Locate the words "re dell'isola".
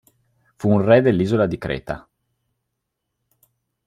0.83-1.45